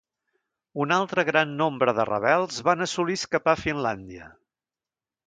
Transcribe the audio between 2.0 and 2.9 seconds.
rebels van